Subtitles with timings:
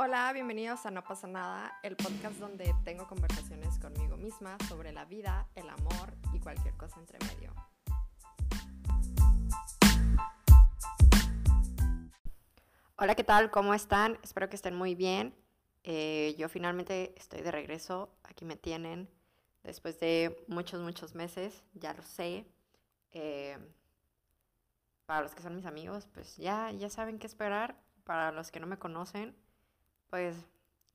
[0.00, 5.04] Hola, bienvenidos a No pasa nada, el podcast donde tengo conversaciones conmigo misma sobre la
[5.04, 7.52] vida, el amor y cualquier cosa entre medio.
[12.94, 13.50] Hola, ¿qué tal?
[13.50, 14.20] ¿Cómo están?
[14.22, 15.34] Espero que estén muy bien.
[15.82, 19.10] Eh, yo finalmente estoy de regreso, aquí me tienen,
[19.64, 22.46] después de muchos, muchos meses, ya lo sé.
[23.10, 23.58] Eh,
[25.06, 27.82] para los que son mis amigos, pues ya, ya saben qué esperar.
[28.04, 29.34] Para los que no me conocen,
[30.10, 30.36] pues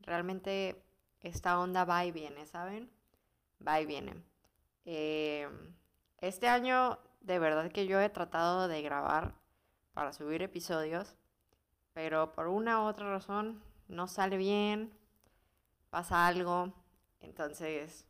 [0.02, 0.82] realmente
[1.22, 2.90] esta onda va y viene, ¿saben?
[3.66, 4.16] Va y viene.
[4.86, 5.48] Eh,
[6.20, 9.34] este año de verdad que yo he tratado de grabar
[9.94, 11.16] para subir episodios,
[11.94, 14.94] pero por una u otra razón no sale bien,
[15.90, 16.74] pasa algo,
[17.22, 18.06] entonces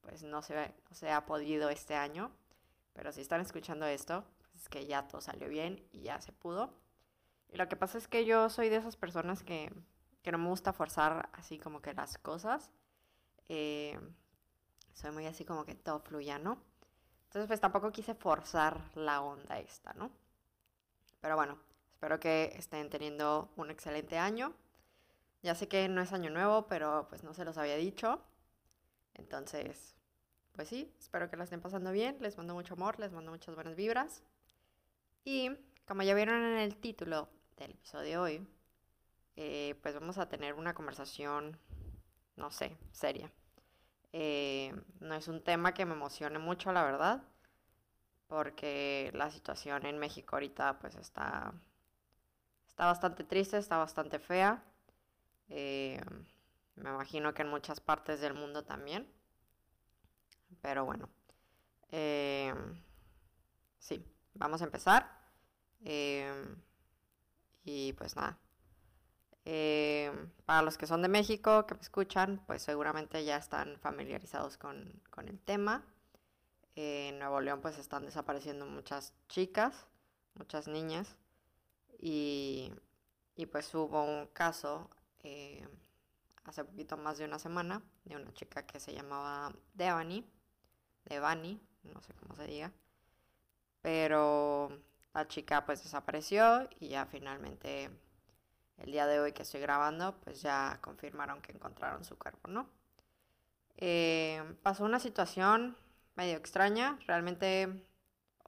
[0.00, 2.30] pues no se, se ha podido este año,
[2.92, 6.32] pero si están escuchando esto, pues es que ya todo salió bien y ya se
[6.32, 6.72] pudo.
[7.48, 9.72] Y lo que pasa es que yo soy de esas personas que
[10.26, 12.72] que no me gusta forzar así como que las cosas.
[13.48, 13.96] Eh,
[14.92, 16.60] soy muy así como que todo fluya, ¿no?
[17.26, 20.10] Entonces pues tampoco quise forzar la onda esta, ¿no?
[21.20, 21.60] Pero bueno,
[21.92, 24.52] espero que estén teniendo un excelente año.
[25.44, 28.20] Ya sé que no es año nuevo, pero pues no se los había dicho.
[29.14, 29.94] Entonces,
[30.50, 32.16] pues sí, espero que la estén pasando bien.
[32.18, 34.24] Les mando mucho amor, les mando muchas buenas vibras.
[35.22, 35.52] Y
[35.86, 38.48] como ya vieron en el título del episodio de hoy,
[39.36, 41.58] eh, pues vamos a tener una conversación,
[42.36, 43.30] no sé, seria.
[44.12, 47.22] Eh, no es un tema que me emocione mucho, la verdad,
[48.28, 51.52] porque la situación en México ahorita pues está,
[52.66, 54.64] está bastante triste, está bastante fea.
[55.48, 56.00] Eh,
[56.76, 59.06] me imagino que en muchas partes del mundo también.
[60.62, 61.08] Pero bueno,
[63.78, 65.10] sí, vamos a empezar.
[67.64, 68.38] y pues nada,
[69.48, 70.10] eh,
[70.44, 75.00] para los que son de México, que me escuchan, pues seguramente ya están familiarizados con,
[75.24, 75.84] el tema.
[76.74, 79.86] en Nuevo León pues están desapareciendo muchas chicas,
[80.34, 81.16] muchas niñas.
[82.00, 82.72] Y,
[83.52, 84.90] pues hubo un caso
[85.22, 85.66] eh,
[86.44, 90.24] hace poquito más de una semana de una chica que se llamaba Devani,
[91.04, 92.72] Devani, no sé cómo se diga.
[93.80, 94.70] Pero
[95.14, 97.90] la chica pues desapareció y ya finalmente
[98.78, 102.68] el día de hoy que estoy grabando, pues ya confirmaron que encontraron su cuerpo, ¿no?
[103.78, 105.76] Eh, pasó una situación
[106.14, 107.86] medio extraña, realmente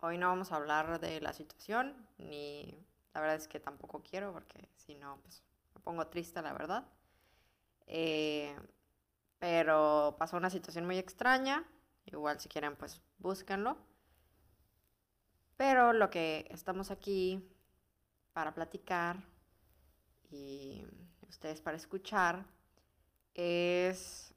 [0.00, 2.74] hoy no vamos a hablar de la situación, ni
[3.14, 5.42] la verdad es que tampoco quiero, porque si no, pues
[5.74, 6.86] me pongo triste, la verdad.
[7.86, 8.56] Eh,
[9.38, 11.64] pero pasó una situación muy extraña,
[12.06, 13.76] igual si quieren, pues búsquenlo.
[15.56, 17.44] Pero lo que estamos aquí
[18.32, 19.16] para platicar
[20.30, 20.86] y
[21.28, 22.44] ustedes para escuchar
[23.34, 24.34] es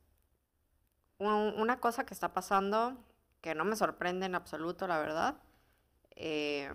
[1.17, 2.97] una cosa que está pasando
[3.41, 5.35] que no me sorprende en absoluto, la verdad.
[6.11, 6.71] Eh,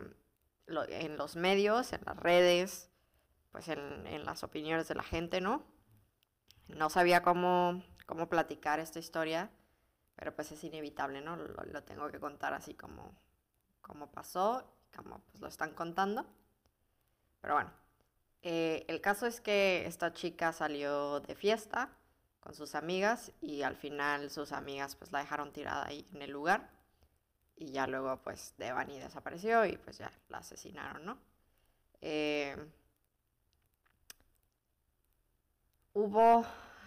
[0.67, 2.91] en los medios, en las redes,
[3.53, 5.65] pues en, las opiniones de la gente, ¿no?
[6.67, 9.51] No sabía cómo, cómo platicar esta historia,
[10.17, 11.37] pero pues es inevitable, ¿no?
[11.37, 13.17] Lo, tengo que contar así como,
[13.81, 16.27] como pasó, como pues lo están contando.
[17.41, 17.71] Pero bueno,
[18.43, 21.91] eh, el caso es que esta chica salió de fiesta
[22.41, 26.31] con sus amigas y al final sus amigas pues la dejaron tirada ahí en el
[26.31, 26.71] lugar
[27.57, 31.19] y ya luego pues Devani desapareció y pues ya la asesinaron, ¿no?
[32.03, 32.57] Eh,
[35.95, 36.45] hubo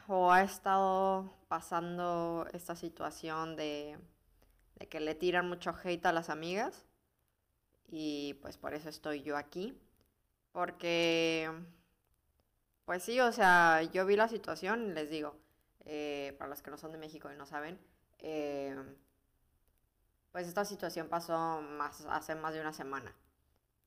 [0.08, 3.98] o ha estado pasando esta situación de,
[4.76, 6.86] de que le tiran mucho hate a las amigas
[7.88, 9.78] y pues por eso estoy yo aquí
[10.52, 11.50] porque,
[12.86, 15.36] pues sí, o sea, yo vi la situación, les digo,
[15.86, 17.80] eh, para los que no son de México y no saben,
[18.20, 18.76] eh,
[20.32, 23.16] pues esta situación pasó más, hace más de una semana.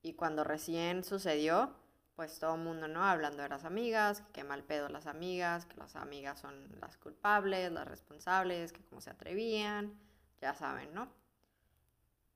[0.01, 1.73] Y cuando recién sucedió,
[2.15, 3.03] pues todo el mundo, ¿no?
[3.03, 6.97] Hablando de las amigas, que qué mal pedo las amigas, que las amigas son las
[6.97, 9.97] culpables, las responsables, que cómo se atrevían,
[10.41, 11.07] ya saben, ¿no?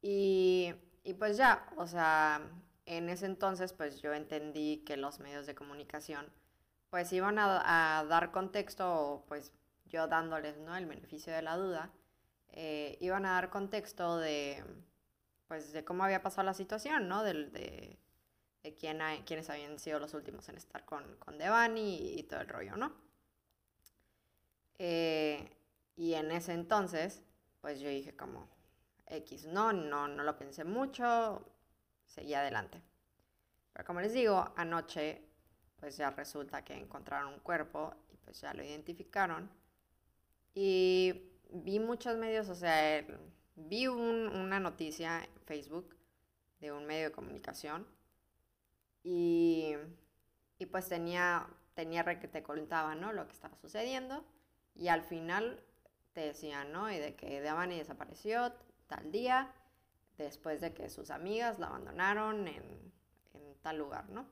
[0.01, 0.73] Y,
[1.03, 2.41] y pues ya, o sea,
[2.87, 6.25] en ese entonces pues yo entendí que los medios de comunicación
[6.89, 9.51] pues iban a, dar contexto, pues
[9.85, 10.75] yo dándoles ¿no?
[10.75, 11.91] el beneficio de la duda,
[12.53, 14.63] eh, iban a dar contexto de
[15.47, 17.23] pues de cómo había pasado la situación, ¿no?
[17.23, 17.97] De, de,
[18.63, 22.49] de quién quiénes habían sido los últimos en estar con, con Devani y, todo el
[22.49, 22.93] rollo, ¿no?
[24.79, 25.49] Eh,
[25.95, 27.23] y en ese entonces,
[27.61, 28.49] pues yo dije como,
[29.07, 31.41] X, no, no, no lo pensé mucho,
[32.07, 32.81] seguí adelante.
[33.73, 35.27] Pero como les digo, anoche
[35.79, 39.49] pues ya resulta que encontraron un cuerpo y pues ya lo identificaron.
[40.53, 43.05] Y vi muchos medios, o sea,
[43.55, 45.95] vi una noticia en Facebook
[46.59, 47.87] de un medio de comunicación
[49.03, 49.75] y,
[50.57, 53.13] y pues tenía, tenía que te contaba, ¿no?
[53.13, 54.25] Lo que estaba sucediendo
[54.73, 55.63] y al final
[56.13, 56.91] te decían, ¿no?
[56.91, 58.51] Y de que Devani desapareció
[58.87, 59.53] tal día
[60.17, 62.63] después de que sus amigas la abandonaron en,
[63.33, 64.27] en tal lugar, ¿no?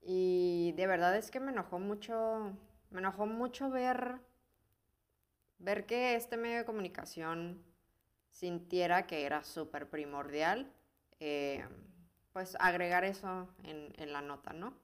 [0.00, 2.56] Y de verdad es que me enojó mucho,
[2.90, 4.20] me enojó mucho ver,
[5.58, 7.62] ver que este medio de comunicación
[8.30, 10.70] sintiera que era súper primordial,
[11.18, 11.66] eh,
[12.32, 14.74] pues agregar eso en, la nota, ¿no?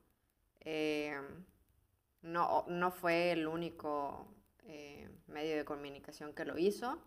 [0.60, 1.20] Eh,
[2.22, 4.26] no, no fue el único
[4.64, 6.98] eh, medio de comunicación que lo hizo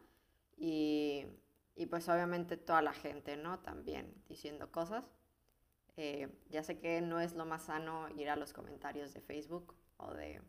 [0.55, 1.25] y,
[1.75, 3.59] y, pues obviamente toda la gente, ¿no?
[3.59, 5.03] También diciendo cosas.
[5.97, 9.75] Eh, ya sé que no es lo más sano ir a los comentarios de Facebook
[9.97, 10.41] o de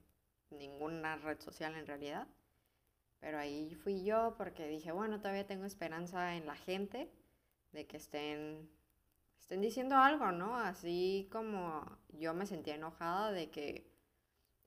[0.50, 2.26] ninguna red social en realidad,
[3.20, 7.11] pero ahí fui yo porque dije, bueno, todavía tengo esperanza en la gente
[7.73, 8.69] de que estén,
[9.38, 10.56] estén diciendo algo, ¿no?
[10.56, 13.90] Así como yo me sentía enojada de que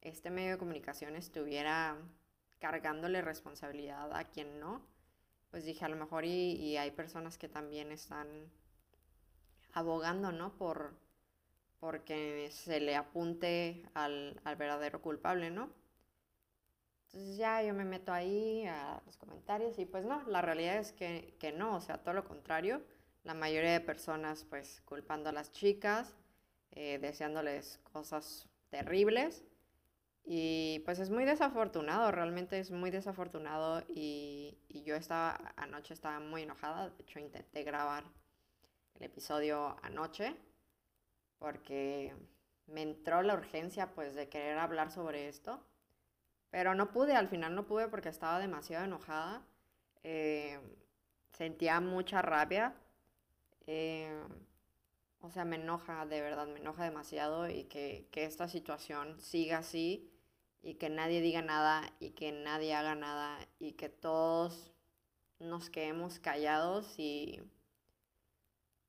[0.02, 1.98] este medio de comunicación estuviera
[2.60, 4.82] cargándole responsabilidad a quien no,
[5.52, 8.28] pues dije, a lo mejor y, y hay personas que también están
[9.74, 10.54] abogando, ¿no?
[10.58, 10.94] Por
[11.80, 15.70] porque se le apunte al, al, verdadero culpable, ¿no?
[17.06, 20.92] Entonces ya yo me meto ahí a los comentarios y pues no, la realidad es
[20.92, 22.84] que, que no, o sea, todo lo contrario,
[23.24, 26.14] la mayoría de personas pues culpando a las chicas,
[26.72, 29.44] eh, deseándoles cosas terribles
[30.26, 36.20] y pues es muy desafortunado, realmente es muy desafortunado y, y yo estaba, anoche estaba
[36.20, 38.04] muy enojada, de hecho intenté grabar
[38.96, 40.36] el episodio anoche,
[41.40, 42.16] porque
[42.68, 45.64] me entró la urgencia pues de querer hablar sobre esto,
[46.50, 49.42] pero no pude, al final no pude porque estaba demasiado enojada,
[50.04, 50.60] eh,
[51.32, 52.74] sentía mucha rabia,
[53.68, 54.22] eh,
[55.22, 59.60] o sea, me enoja, de verdad, me enoja demasiado y que, que esta situación siga
[59.60, 60.12] así
[60.62, 64.72] y que nadie diga nada y que nadie haga nada y que todos
[65.40, 67.42] nos quedemos callados y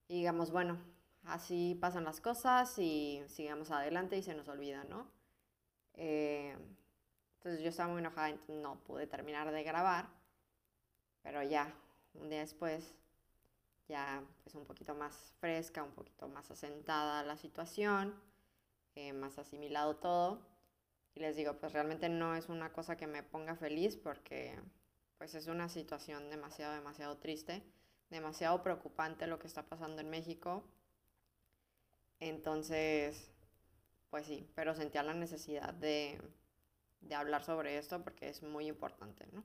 [0.08, 0.78] digamos, bueno,
[1.24, 5.06] así pasan las cosas y sigamos adelante y se nos olvida, ¿no?
[5.94, 6.56] Eh,
[7.36, 10.08] entonces yo estaba muy enojada, no pude terminar de grabar,
[11.22, 11.72] pero ya,
[12.14, 12.94] un día después,
[13.90, 18.14] ya pues un poquito más fresca, un poquito más asentada la situación,
[18.94, 20.40] eh, más asimilado todo.
[21.14, 24.58] Y les digo, pues realmente no es una cosa que me ponga feliz porque
[25.18, 27.62] pues es una situación demasiado, demasiado triste
[28.10, 30.64] demasiado preocupante lo que está pasando en México.
[32.18, 33.30] Entonces,
[34.10, 36.20] pues sí, pero sentía la necesidad de,
[37.00, 39.42] de hablar sobre esto porque es muy importante, ¿no?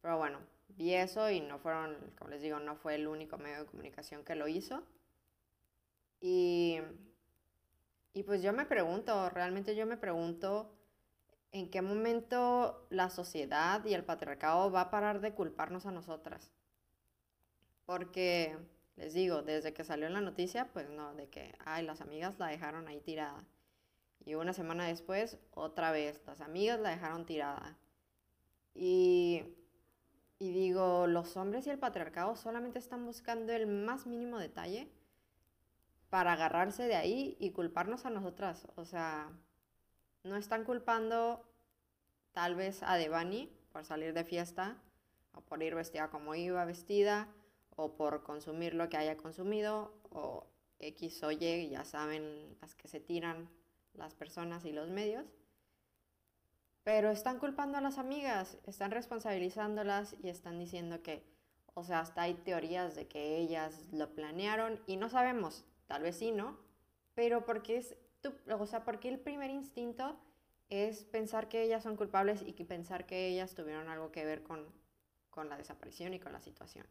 [0.00, 0.38] Pero bueno,
[0.76, 4.24] vi eso y no fueron, como les digo, no fue el único medio de comunicación
[4.24, 4.82] que lo hizo.
[6.20, 6.78] Y,
[8.14, 10.72] y pues yo me pregunto, realmente yo me pregunto
[11.52, 16.50] en qué momento la sociedad y el patriarcado va a parar de culparnos a nosotras.
[17.84, 18.56] Porque,
[18.96, 22.38] les digo, desde que salió en la noticia, pues no, de que, ay, las amigas
[22.38, 23.44] la dejaron ahí tirada.
[24.24, 27.76] Y una semana después, otra vez, las amigas la dejaron tirada.
[28.74, 29.42] Y,
[30.38, 34.88] y digo, los hombres y el patriarcado solamente están buscando el más mínimo detalle
[36.10, 38.66] para agarrarse de ahí y culparnos a nosotras.
[38.74, 39.30] O sea,
[40.24, 41.48] no están culpando
[42.32, 44.82] tal vez a Devani por salir de fiesta
[45.32, 47.28] o por ir vestida como iba vestida
[47.76, 50.48] o por consumir lo que haya consumido o
[50.80, 53.48] X o Y, ya saben las que se tiran
[53.94, 55.24] las personas y los medios.
[56.84, 61.24] Pero están culpando a las amigas, están responsabilizándolas y están diciendo que,
[61.74, 66.16] o sea, hasta hay teorías de que ellas lo planearon y no sabemos, tal vez
[66.16, 66.58] sí, ¿no?
[67.14, 67.96] Pero porque es,
[68.50, 70.18] o sea, porque el primer instinto
[70.70, 74.42] es pensar que ellas son culpables y que pensar que ellas tuvieron algo que ver
[74.42, 74.66] con,
[75.30, 76.86] con la desaparición y con la situación.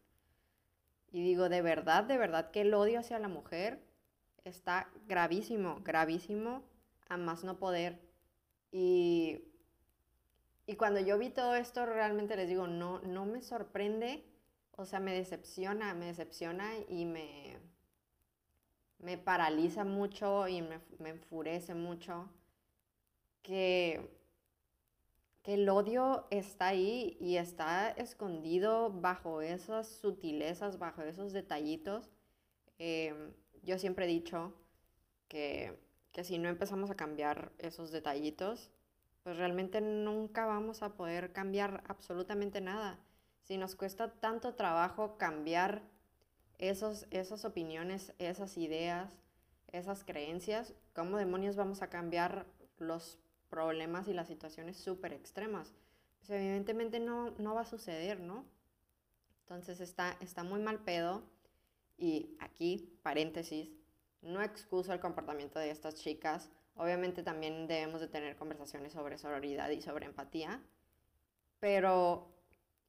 [1.10, 3.82] Y digo, de verdad, de verdad que el odio hacia la mujer
[4.44, 6.62] está gravísimo, gravísimo,
[7.08, 8.00] a más no poder.
[8.70, 9.11] Y,
[10.72, 14.24] y cuando yo vi todo esto, realmente les digo, no, no me sorprende,
[14.72, 17.58] o sea, me decepciona, me decepciona y me,
[18.98, 22.30] me paraliza mucho y me, me enfurece mucho
[23.42, 24.22] que
[25.42, 32.10] que el odio está ahí y está escondido bajo esas sutilezas, bajo esos detallitos.
[32.78, 34.54] Em, yo siempre he dicho
[35.28, 35.78] que,
[36.12, 38.70] que si no empezamos a cambiar esos detallitos,
[39.22, 42.98] pues realmente nunca vamos a poder cambiar absolutamente nada.
[43.42, 45.82] Si nos cuesta tanto trabajo cambiar
[46.58, 49.18] esos, esas opiniones, esas ideas,
[49.68, 52.46] esas creencias, ¿cómo demonios vamos a cambiar
[52.78, 55.72] los problemas y las situaciones súper extremas?
[56.18, 58.44] Pues evidentemente no, no va a suceder, ¿no?
[59.42, 61.22] Entonces está, está muy mal pedo.
[61.98, 63.68] Y aquí, paréntesis,
[64.22, 66.48] no excuso el comportamiento de estas chicas.
[66.76, 70.62] Obviamente también debemos de tener conversaciones sobre sororidad y sobre empatía.
[71.60, 72.28] Pero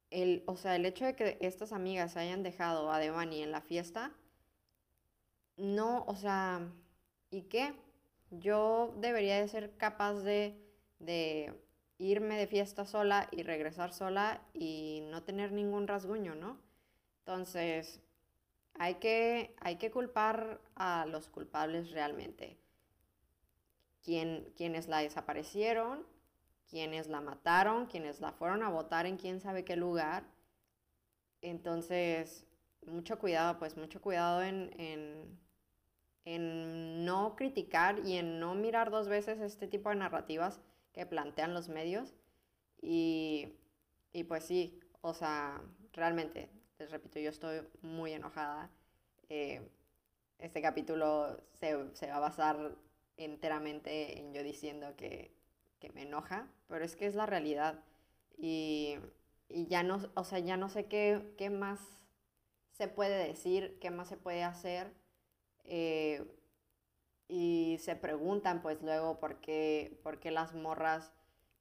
[0.10, 3.62] el, o sea, el hecho de que estas amigas hayan dejado a Devani en la
[3.62, 4.12] fiesta,
[5.58, 6.62] no, o sea,
[7.30, 7.74] ¿y qué?
[8.32, 10.58] Yo debería de ser capaz de,
[11.00, 11.54] de
[11.98, 16.58] irme de fiesta sola y regresar sola y no tener ningún rasguño, ¿no?
[17.20, 18.02] Entonces,
[18.76, 22.58] hay que, hay que culpar a los culpables realmente.
[24.04, 26.06] Quienes la desaparecieron,
[26.70, 30.26] quienes la mataron, quienes la fueron a votar en quién sabe qué lugar.
[31.42, 32.46] Entonces,
[32.86, 35.40] mucho cuidado, pues mucho cuidado en, en,
[36.26, 40.60] en no criticar y en no mirar dos veces este tipo de narrativas
[40.92, 42.14] que plantean los medios.
[42.82, 43.54] Y,
[44.12, 45.62] y pues sí, o sea,
[45.94, 48.70] realmente, les repito, yo estoy muy enojada.
[49.30, 49.62] Eh,
[50.40, 52.76] este capítulo se, se va a basar
[53.18, 55.34] enteramente en yo diciendo que
[55.84, 57.84] que me enoja, pero es que es la realidad.
[58.38, 58.96] Y,
[59.50, 61.82] y ya no, o sea, ya no sé qué, qué, más
[62.72, 64.94] se puede decir, qué más se puede hacer.
[65.66, 66.26] Eh,
[67.28, 71.12] y se preguntan pues luego por qué, por qué las morras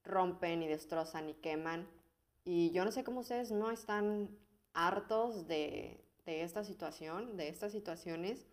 [0.05, 1.89] rompen y destrozan y queman.
[2.45, 4.39] Y yo no sé cómo ustedes no están
[4.73, 8.47] hartos de, de esta situación, de estas situaciones,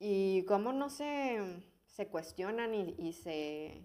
[0.00, 3.82] y cómo no se, se cuestionan y, y se,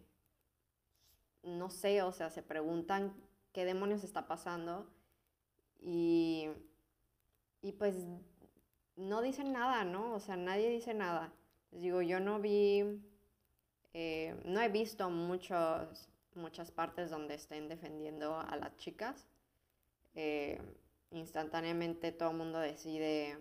[1.43, 3.13] no sé, o sea, se preguntan
[3.53, 4.87] qué demonios está pasando
[5.79, 6.49] y,
[7.61, 7.95] y pues
[8.95, 10.13] no dicen nada, ¿no?
[10.13, 11.33] O sea, nadie dice nada.
[11.71, 13.01] Les digo, yo no vi,
[13.93, 19.27] eh, no he visto muchos, muchas partes donde estén defendiendo a las chicas.
[20.13, 20.61] Eh,
[21.11, 23.37] instantáneamente todo el mundo decide,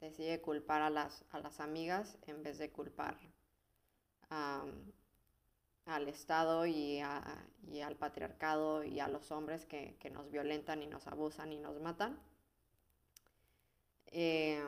[0.00, 3.16] decide culpar a las, a las amigas en vez de culpar
[4.30, 4.64] a
[5.86, 11.52] al Estado y, al patriarcado y a los hombres que, nos violentan y nos abusan
[11.52, 12.18] y nos matan.
[14.06, 14.62] Eh,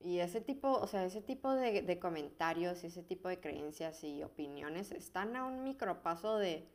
[0.00, 4.22] y ese tipo, o sea, ese tipo de, comentarios y ese tipo de creencias y
[4.22, 6.68] opiniones están a un micropaso de,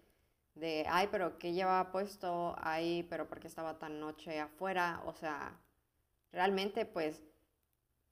[0.55, 2.55] de, ay, pero ¿qué llevaba puesto?
[2.59, 5.01] Ay, pero ¿por qué estaba tan noche afuera?
[5.05, 5.57] O sea,
[6.31, 7.23] realmente pues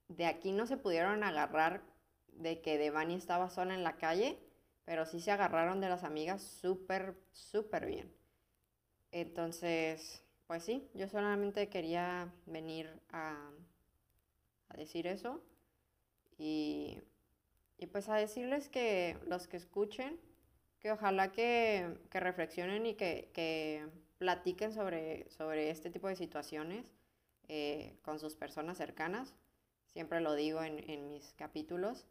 [0.08, 1.82] de aquí no se pudieron agarrar
[2.32, 4.38] de que Devani estaba sola en la calle
[4.84, 8.12] pero sí se agarraron de las amigas súper, súper bien.
[9.12, 13.50] Entonces, pues sí, yo solamente quería venir a,
[14.68, 15.42] a decir eso
[16.38, 17.00] y,
[17.78, 20.18] y, pues a decirles que los que escuchen,
[20.80, 23.86] que ojalá que, que reflexionen y que, que,
[24.18, 26.86] platiquen sobre, sobre este tipo de situaciones
[27.48, 29.34] eh, con sus personas cercanas.
[29.88, 32.06] Siempre lo digo en, en mis capítulos.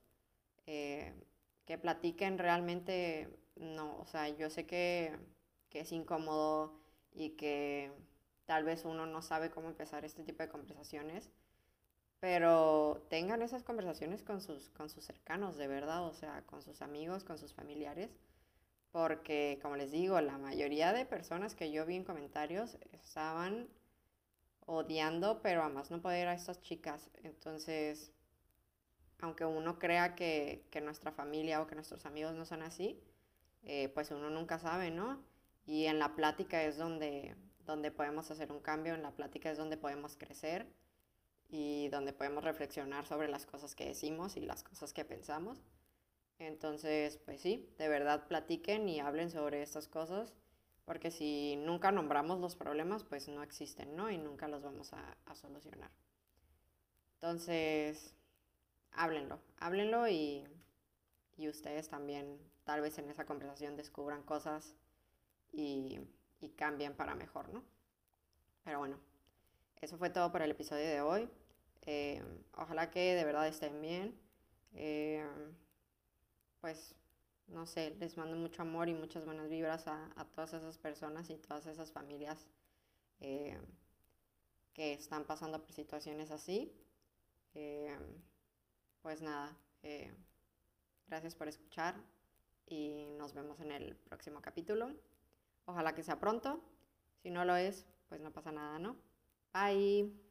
[0.66, 1.14] Eh,
[1.66, 5.18] que platiquen realmente, no, o sea, yo sé que,
[5.70, 6.74] que es incómodo
[7.14, 7.92] y que
[8.46, 11.32] tal vez uno no sabe cómo empezar este tipo de conversaciones,
[12.20, 16.82] pero tengan esas conversaciones con sus, con sus cercanos, de verdad, o sea, con sus
[16.82, 18.12] amigos, con sus familiares,
[18.92, 23.70] porque como les digo, la mayoría de personas que yo vi en comentarios estaban
[24.66, 28.12] odiando, pero además no poder a estas chicas, entonces
[29.22, 33.00] aunque uno crea que, nuestra familia o que nuestros amigos no son así,
[33.64, 35.24] eh, pues uno nunca sabe, ¿no?
[35.66, 37.36] Y en la plática es donde,
[37.66, 40.68] donde podemos hacer un cambio, en la plática es donde podemos crecer
[41.50, 45.62] y donde podemos reflexionar sobre las cosas que decimos y las cosas que pensamos.
[46.40, 50.34] Entonces, pues sí, de verdad platiquen y hablen sobre estas cosas,
[50.86, 54.10] porque si nunca nombramos los problemas, pues no existen, ¿no?
[54.10, 55.92] Y nunca los vamos a, a solucionar.
[57.16, 58.16] Entonces,
[58.94, 60.46] háblenlo, háblenlo y,
[61.38, 64.76] y ustedes también tal vez en esa conversación descubran cosas
[65.52, 66.00] y,
[66.40, 67.64] y cambien para mejor, ¿no?
[68.64, 68.98] Pero bueno,
[69.82, 71.30] eso fue todo por el episodio de hoy.
[71.84, 72.24] Eh,
[72.56, 74.16] ojalá que de verdad estén bien.
[74.74, 75.26] Eh,
[76.62, 76.96] pues,
[77.48, 81.30] no sé, les mando mucho amor y muchas buenas vibras a, a todas esas personas
[81.30, 82.46] y todas esas familias
[83.20, 83.58] eh,
[84.74, 86.72] que están pasando por situaciones así
[89.02, 90.14] pues nada, eh,
[91.12, 91.96] Gracias por escuchar
[92.66, 94.96] y nos vemos en el próximo capítulo.
[95.66, 96.64] Ojalá que sea pronto.
[97.22, 98.96] Si no lo es, pues no pasa nada, ¿no?
[99.54, 100.31] Bye.